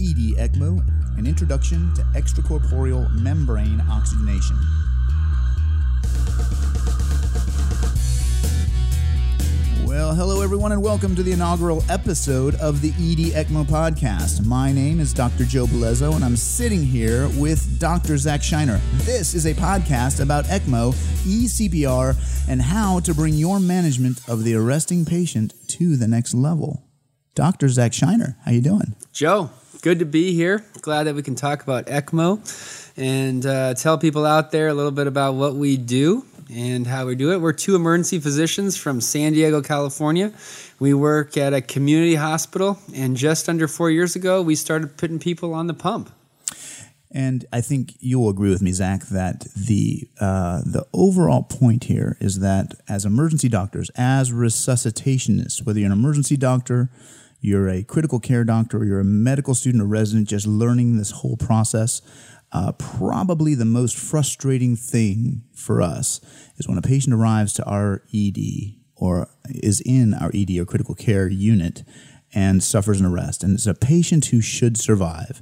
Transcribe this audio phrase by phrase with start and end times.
[0.00, 0.82] ED ECMO,
[1.18, 4.58] an introduction to extracorporeal membrane oxygenation.
[9.84, 14.46] Well, hello everyone, and welcome to the inaugural episode of the ED ECMO podcast.
[14.46, 15.44] My name is Dr.
[15.44, 18.16] Joe Bellezzo, and I'm sitting here with Dr.
[18.16, 18.80] Zach Shinar.
[19.02, 20.94] This is a podcast about ECMO,
[21.24, 26.84] eCPR, and how to bring your management of the arresting patient to the next level.
[27.34, 27.68] Dr.
[27.68, 28.96] Zach Shinar, how you doing?
[29.12, 30.64] Joe, good to be here.
[30.82, 34.90] Glad that we can talk about ECMO and uh, tell people out there a little
[34.90, 37.40] bit about what we do and how we do it.
[37.40, 40.32] We're two emergency physicians from San Diego, California.
[40.78, 45.18] We work at a community hospital, and just under four years ago, we started putting
[45.18, 46.10] people on the pump.
[47.12, 52.16] And I think you'll agree with me, Zach, that the uh, the overall point here
[52.20, 56.88] is that as emergency doctors, as resuscitationists, whether you're an emergency doctor,
[57.40, 61.10] you're a critical care doctor, or you're a medical student or resident, just learning this
[61.10, 62.02] whole process,
[62.52, 66.20] uh, probably the most frustrating thing for us
[66.56, 68.38] is when a patient arrives to our ED
[68.96, 71.84] or is in our ED or critical care unit
[72.34, 73.42] and suffers an arrest.
[73.42, 75.40] And it's a patient who should survive.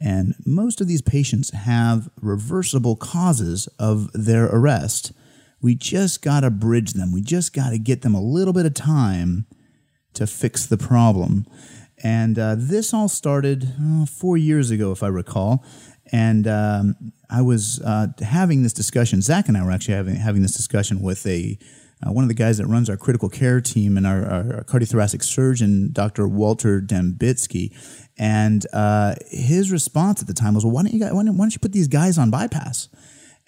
[0.00, 5.12] And most of these patients have reversible causes of their arrest.
[5.60, 7.12] We just got to bridge them.
[7.12, 9.46] We just got to get them a little bit of time
[10.14, 11.46] to fix the problem.
[12.02, 15.64] And uh, this all started uh, four years ago, if I recall.
[16.12, 19.22] And um, I was uh, having this discussion.
[19.22, 21.58] Zach and I were actually having having this discussion with a
[22.04, 24.64] uh, one of the guys that runs our critical care team and our, our, our
[24.64, 26.28] cardiothoracic surgeon, Dr.
[26.28, 27.72] Walter Dembitsky.
[28.18, 31.36] And uh, his response at the time was, "Well, why don't you guys, why don't,
[31.36, 32.88] why don't you put these guys on bypass?"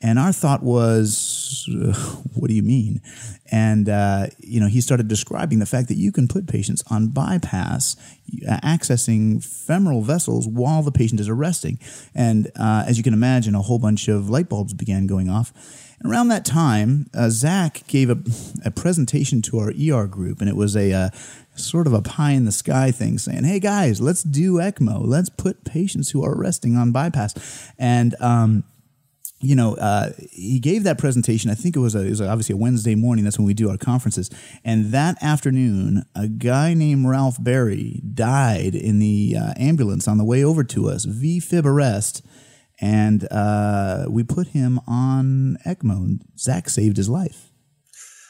[0.03, 1.67] And our thought was,
[2.35, 3.01] what do you mean?
[3.51, 7.09] And, uh, you know, he started describing the fact that you can put patients on
[7.09, 7.97] bypass,
[8.47, 11.79] uh, accessing femoral vessels while the patient is arresting.
[12.15, 15.53] And uh, as you can imagine, a whole bunch of light bulbs began going off.
[15.99, 18.19] And around that time, uh, Zach gave a,
[18.67, 21.11] a, presentation to our ER group, and it was a uh,
[21.55, 25.01] sort of a pie in the sky thing saying, hey guys, let's do ECMO.
[25.07, 27.73] Let's put patients who are arresting on bypass.
[27.79, 28.65] And, um,
[29.41, 31.51] you know, uh, he gave that presentation.
[31.51, 33.25] I think it was, a, it was obviously a Wednesday morning.
[33.25, 34.31] That's when we do our conferences.
[34.65, 40.25] And that afternoon, a guy named Ralph Berry died in the uh, ambulance on the
[40.25, 42.25] way over to us, V-fib arrest.
[42.81, 46.19] And uh, we put him on ECMO.
[46.39, 47.53] Zach saved his life.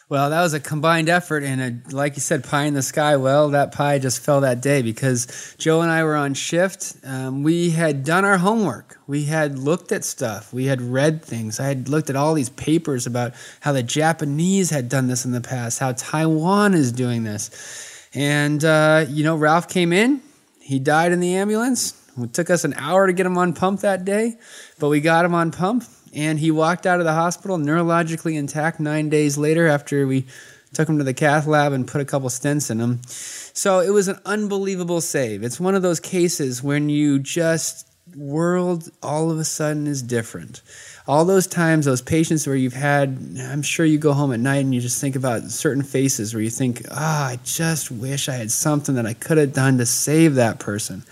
[0.08, 3.16] Well, that was a combined effort, and a, like you said, pie in the sky.
[3.16, 6.94] Well, that pie just fell that day because Joe and I were on shift.
[7.02, 9.00] Um, we had done our homework.
[9.08, 10.52] We had looked at stuff.
[10.52, 11.58] We had read things.
[11.58, 15.32] I had looked at all these papers about how the Japanese had done this in
[15.32, 18.08] the past, how Taiwan is doing this.
[18.14, 20.20] And, uh, you know, Ralph came in.
[20.60, 22.00] He died in the ambulance.
[22.16, 24.36] It took us an hour to get him on pump that day,
[24.78, 25.82] but we got him on pump
[26.16, 30.24] and he walked out of the hospital neurologically intact nine days later after we
[30.72, 33.00] took him to the cath lab and put a couple stents in him.
[33.06, 35.42] So it was an unbelievable save.
[35.42, 40.62] It's one of those cases when you just world all of a sudden is different.
[41.06, 44.64] All those times, those patients where you've had, I'm sure you go home at night
[44.64, 48.28] and you just think about certain faces where you think, ah, oh, I just wish
[48.28, 51.04] I had something that I could have done to save that person.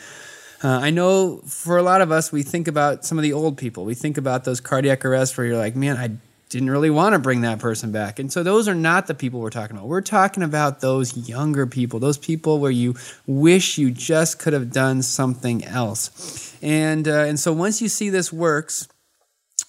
[0.65, 3.59] Uh, I know for a lot of us, we think about some of the old
[3.59, 3.85] people.
[3.85, 6.13] We think about those cardiac arrests where you're like, man, I
[6.49, 8.19] didn't really want to bring that person back.
[8.19, 9.89] And so those are not the people we're talking about.
[9.89, 12.95] We're talking about those younger people, those people where you
[13.27, 16.57] wish you just could have done something else.
[16.63, 18.89] And uh, and so once you see this works,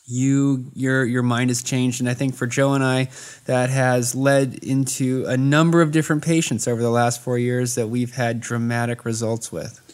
[0.08, 3.08] you your your mind has changed and i think for joe and i
[3.46, 7.88] that has led into a number of different patients over the last four years that
[7.88, 9.85] we've had dramatic results with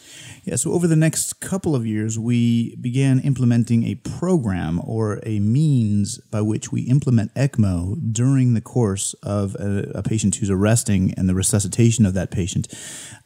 [0.44, 5.38] yeah, so over the next couple of years, we began implementing a program or a
[5.38, 11.14] means by which we implement ECMO during the course of a, a patient who's arresting
[11.16, 12.66] and the resuscitation of that patient.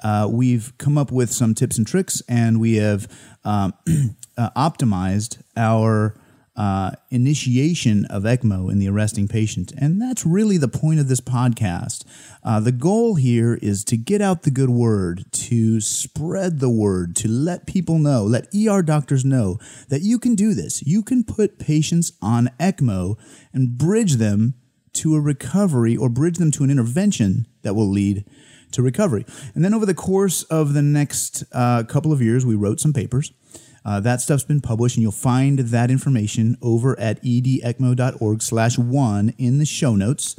[0.02, 3.10] Uh, we've come up with some tips and tricks, and we have
[3.44, 3.72] um,
[4.36, 6.14] uh, optimized our
[6.56, 9.72] uh, initiation of ECMO in the arresting patient.
[9.78, 12.04] And that's really the point of this podcast.
[12.42, 17.14] Uh, the goal here is to get out the good word, to spread the word,
[17.16, 19.58] to let people know, let ER doctors know
[19.88, 20.82] that you can do this.
[20.86, 23.18] You can put patients on ECMO
[23.52, 24.54] and bridge them
[24.94, 28.24] to a recovery or bridge them to an intervention that will lead
[28.72, 29.24] to recovery.
[29.54, 32.92] And then over the course of the next uh, couple of years, we wrote some
[32.92, 33.32] papers.
[33.86, 39.32] Uh, that stuff's been published, and you'll find that information over at edecmo.org slash one
[39.38, 40.34] in the show notes.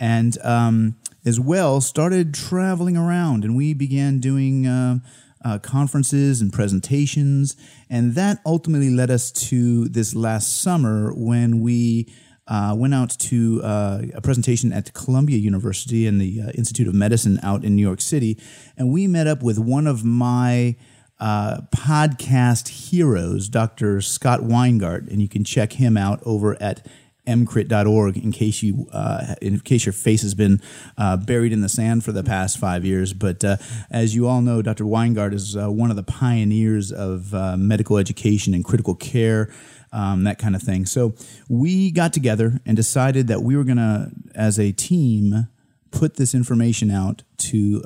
[0.00, 4.66] And um, as well started traveling around, and we began doing.
[4.66, 4.98] Uh,
[5.44, 7.56] uh, conferences and presentations,
[7.90, 12.06] and that ultimately led us to this last summer when we
[12.46, 16.94] uh, went out to uh, a presentation at Columbia University and the uh, Institute of
[16.94, 18.38] Medicine out in New York City,
[18.76, 20.76] and we met up with one of my
[21.22, 24.00] uh, podcast heroes, Dr.
[24.00, 26.84] Scott Weingart, and you can check him out over at
[27.28, 30.60] emcrit.org in case you uh, in case your face has been
[30.98, 33.12] uh, buried in the sand for the past five years.
[33.12, 33.58] But uh,
[33.88, 34.82] as you all know, Dr.
[34.82, 39.48] Weingart is uh, one of the pioneers of uh, medical education and critical care.
[39.92, 40.86] Um, that kind of thing.
[40.86, 41.14] So
[41.48, 45.48] we got together and decided that we were going to, as a team,
[45.90, 47.82] put this information out to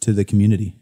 [0.00, 0.76] to the community.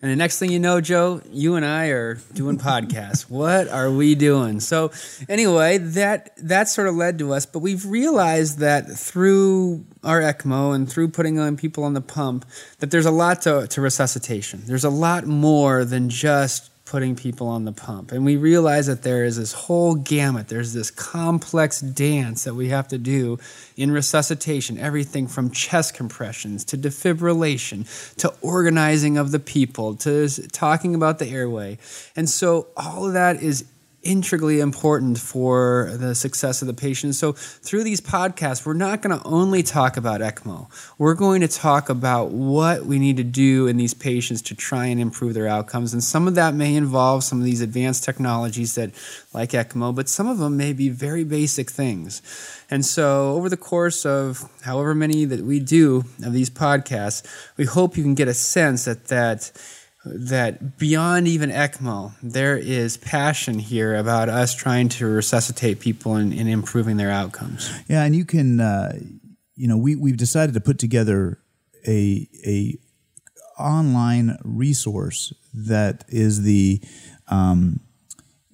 [0.00, 3.28] And the next thing you know, Joe, you and I are doing podcasts.
[3.28, 4.60] What are we doing?
[4.60, 4.92] So
[5.28, 10.72] anyway, that that sort of led to us, but we've realized that through our ECMO
[10.72, 12.44] and through putting on people on the pump,
[12.78, 14.62] that there's a lot to, to resuscitation.
[14.66, 18.12] There's a lot more than just putting people on the pump.
[18.12, 22.70] And we realize that there is this whole gamut, there's this complex dance that we
[22.70, 23.38] have to do
[23.76, 27.86] in resuscitation everything from chest compressions to defibrillation
[28.16, 31.76] to organizing of the people to talking about the airway.
[32.16, 33.66] And so all of that is
[34.02, 37.16] integrally important for the success of the patient.
[37.16, 40.68] So, through these podcasts, we're not going to only talk about ECMO.
[40.98, 44.86] We're going to talk about what we need to do in these patients to try
[44.86, 45.92] and improve their outcomes.
[45.92, 48.92] And some of that may involve some of these advanced technologies that,
[49.34, 52.22] like ECMO, but some of them may be very basic things.
[52.70, 57.64] And so, over the course of however many that we do of these podcasts, we
[57.64, 59.50] hope you can get a sense that that
[60.14, 66.32] that beyond even ECMO, there is passion here about us trying to resuscitate people and,
[66.32, 67.70] improving their outcomes.
[67.88, 68.98] Yeah, and you can, uh,
[69.54, 71.38] you know, we we've decided to put together
[71.86, 72.78] a a
[73.58, 76.80] online resource that is the
[77.28, 77.80] um,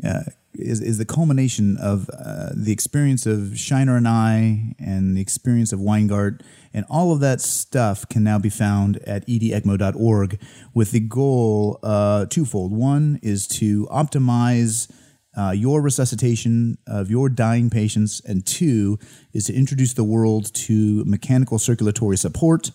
[0.02, 0.22] uh,
[0.54, 5.72] is, is the culmination of uh, the experience of Shinar and I and the experience
[5.72, 6.42] of Weingart.
[6.72, 10.40] And all of that stuff can now be found at edecmo.org
[10.72, 12.72] with the goal uh, twofold.
[12.72, 14.90] One is to optimize
[15.36, 18.98] uh, your resuscitation of your dying patients, and two
[19.32, 22.70] is to introduce the world to mechanical circulatory support,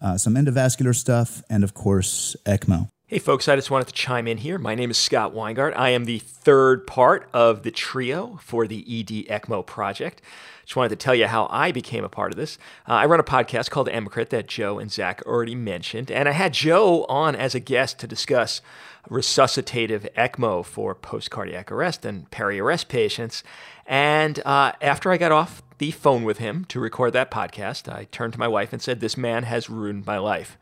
[0.00, 2.88] uh, some endovascular stuff, and of course, ECMO.
[3.06, 4.56] Hey folks, I just wanted to chime in here.
[4.56, 5.76] My name is Scott Weingart.
[5.76, 10.22] I am the third part of the trio for the ED ECMO project.
[10.64, 12.58] Just wanted to tell you how I became a part of this.
[12.88, 16.32] Uh, I run a podcast called EMCRIT that Joe and Zach already mentioned, and I
[16.32, 18.60] had Joe on as a guest to discuss
[19.08, 23.42] resuscitative ECMO for post cardiac arrest and peri arrest patients.
[23.86, 28.04] And uh, after I got off the phone with him to record that podcast, I
[28.04, 30.56] turned to my wife and said, This man has ruined my life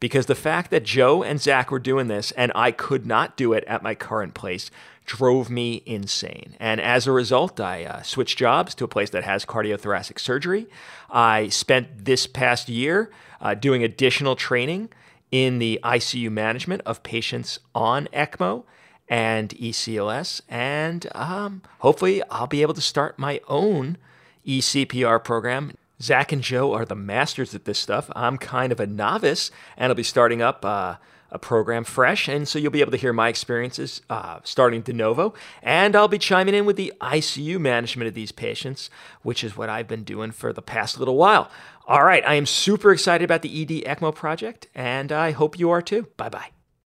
[0.00, 3.52] because the fact that Joe and Zach were doing this and I could not do
[3.52, 4.70] it at my current place
[5.06, 6.56] drove me insane.
[6.60, 10.66] And as a result, I uh, switched jobs to a place that has cardiothoracic surgery.
[11.08, 13.10] I spent this past year
[13.40, 14.90] uh, doing additional training
[15.30, 18.64] in the ICU management of patients on ECMO
[19.08, 20.40] and ECLS.
[20.48, 23.98] And um, hopefully, I'll be able to start my own
[24.46, 28.10] eCPR program Zach and Joe are the masters at this stuff.
[28.14, 30.96] I'm kind of a novice, and I'll be starting up uh,
[31.30, 34.92] a program fresh, and so you'll be able to hear my experiences uh, starting de
[34.92, 35.34] novo.
[35.62, 38.90] And I'll be chiming in with the ICU management of these patients,
[39.22, 41.50] which is what I've been doing for the past little while.
[41.86, 45.70] All right, I am super excited about the ED ECMO project, and I hope you
[45.70, 46.08] are too.
[46.16, 46.55] Bye bye.